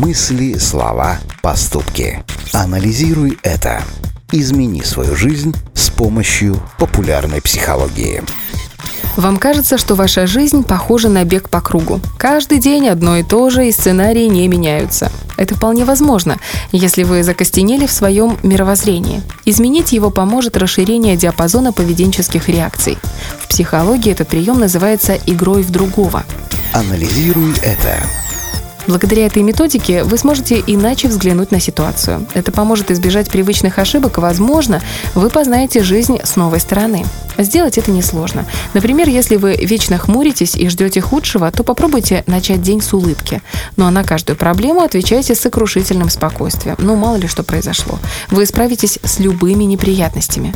Мысли, 0.00 0.56
слова, 0.56 1.18
поступки. 1.42 2.24
Анализируй 2.54 3.38
это. 3.42 3.82
Измени 4.32 4.80
свою 4.80 5.14
жизнь 5.14 5.54
с 5.74 5.90
помощью 5.90 6.58
популярной 6.78 7.42
психологии. 7.42 8.22
Вам 9.16 9.36
кажется, 9.36 9.76
что 9.76 9.94
ваша 9.94 10.26
жизнь 10.26 10.64
похожа 10.64 11.10
на 11.10 11.24
бег 11.24 11.50
по 11.50 11.60
кругу. 11.60 12.00
Каждый 12.16 12.60
день 12.60 12.88
одно 12.88 13.18
и 13.18 13.22
то 13.22 13.50
же, 13.50 13.68
и 13.68 13.72
сценарии 13.72 14.24
не 14.24 14.48
меняются. 14.48 15.12
Это 15.36 15.54
вполне 15.54 15.84
возможно, 15.84 16.38
если 16.72 17.02
вы 17.02 17.22
закостенели 17.22 17.86
в 17.86 17.92
своем 17.92 18.38
мировоззрении. 18.42 19.20
Изменить 19.44 19.92
его 19.92 20.10
поможет 20.10 20.56
расширение 20.56 21.18
диапазона 21.18 21.74
поведенческих 21.74 22.48
реакций. 22.48 22.96
В 23.38 23.48
психологии 23.48 24.12
этот 24.12 24.28
прием 24.28 24.60
называется 24.60 25.18
игрой 25.26 25.62
в 25.62 25.70
другого. 25.70 26.24
Анализируй 26.72 27.52
это. 27.60 27.98
Благодаря 28.86 29.26
этой 29.26 29.42
методике 29.42 30.04
вы 30.04 30.18
сможете 30.18 30.62
иначе 30.66 31.08
взглянуть 31.08 31.50
на 31.50 31.60
ситуацию. 31.60 32.26
Это 32.34 32.52
поможет 32.52 32.90
избежать 32.90 33.30
привычных 33.30 33.78
ошибок, 33.78 34.18
и, 34.18 34.20
возможно, 34.20 34.80
вы 35.14 35.30
познаете 35.30 35.82
жизнь 35.82 36.18
с 36.22 36.36
новой 36.36 36.60
стороны. 36.60 37.04
Сделать 37.38 37.78
это 37.78 37.90
несложно. 37.90 38.44
Например, 38.74 39.08
если 39.08 39.36
вы 39.36 39.56
вечно 39.56 39.98
хмуритесь 39.98 40.54
и 40.56 40.68
ждете 40.68 41.00
худшего, 41.00 41.50
то 41.50 41.62
попробуйте 41.62 42.24
начать 42.26 42.62
день 42.62 42.82
с 42.82 42.92
улыбки. 42.92 43.40
Ну 43.76 43.86
а 43.86 43.90
на 43.90 44.04
каждую 44.04 44.36
проблему 44.36 44.82
отвечайте 44.82 45.34
с 45.34 45.40
сокрушительным 45.40 46.10
спокойствием. 46.10 46.76
Ну, 46.78 46.96
мало 46.96 47.16
ли 47.16 47.28
что 47.28 47.42
произошло. 47.42 47.98
Вы 48.30 48.44
справитесь 48.46 48.98
с 49.02 49.18
любыми 49.20 49.64
неприятностями. 49.64 50.54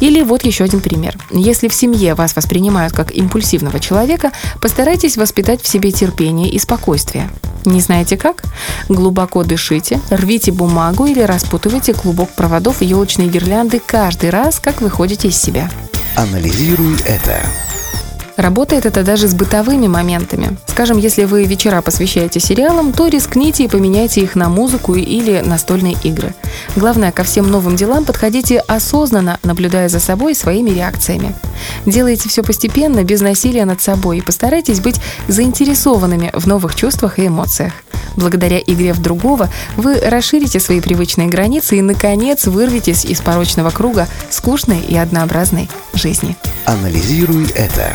Или 0.00 0.22
вот 0.22 0.44
еще 0.44 0.64
один 0.64 0.80
пример. 0.80 1.16
Если 1.30 1.68
в 1.68 1.74
семье 1.74 2.14
вас 2.14 2.36
воспринимают 2.36 2.92
как 2.92 3.14
импульсивного 3.14 3.80
человека, 3.80 4.30
постарайтесь 4.60 5.16
воспитать 5.16 5.62
в 5.62 5.68
себе 5.68 5.90
терпение 5.90 6.48
и 6.48 6.58
спокойствие. 6.58 7.28
Не 7.64 7.80
знаете 7.80 8.16
как? 8.16 8.42
Глубоко 8.88 9.44
дышите, 9.44 10.00
рвите 10.10 10.52
бумагу 10.52 11.06
или 11.06 11.20
распутывайте 11.20 11.94
клубок 11.94 12.30
проводов 12.30 12.82
елочной 12.82 13.28
гирлянды 13.28 13.80
каждый 13.84 14.30
раз, 14.30 14.60
как 14.60 14.80
выходите 14.80 15.28
из 15.28 15.40
себя. 15.40 15.70
Анализируй 16.16 16.96
это. 17.06 17.40
Работает 18.40 18.86
это 18.86 19.02
даже 19.02 19.28
с 19.28 19.34
бытовыми 19.34 19.86
моментами. 19.86 20.56
Скажем, 20.66 20.96
если 20.96 21.24
вы 21.24 21.44
вечера 21.44 21.82
посвящаете 21.82 22.40
сериалам, 22.40 22.94
то 22.94 23.08
рискните 23.08 23.64
и 23.64 23.68
поменяйте 23.68 24.22
их 24.22 24.34
на 24.34 24.48
музыку 24.48 24.94
или 24.94 25.42
настольные 25.44 25.94
игры. 26.04 26.34
Главное, 26.74 27.12
ко 27.12 27.22
всем 27.22 27.50
новым 27.50 27.76
делам 27.76 28.06
подходите 28.06 28.60
осознанно, 28.60 29.38
наблюдая 29.42 29.90
за 29.90 30.00
собой 30.00 30.32
и 30.32 30.34
своими 30.34 30.70
реакциями. 30.70 31.34
Делайте 31.86 32.28
все 32.28 32.42
постепенно, 32.42 33.04
без 33.04 33.20
насилия 33.20 33.64
над 33.64 33.80
собой 33.80 34.18
и 34.18 34.22
постарайтесь 34.22 34.80
быть 34.80 35.00
заинтересованными 35.28 36.30
в 36.34 36.46
новых 36.46 36.74
чувствах 36.74 37.18
и 37.18 37.26
эмоциях. 37.26 37.72
Благодаря 38.16 38.58
игре 38.58 38.92
в 38.92 39.00
другого 39.00 39.48
вы 39.76 39.98
расширите 40.00 40.60
свои 40.60 40.80
привычные 40.80 41.28
границы 41.28 41.78
и, 41.78 41.82
наконец, 41.82 42.46
вырветесь 42.46 43.04
из 43.04 43.20
порочного 43.20 43.70
круга 43.70 44.08
скучной 44.30 44.80
и 44.80 44.96
однообразной 44.96 45.68
жизни. 45.94 46.36
Анализируй 46.66 47.46
это. 47.54 47.92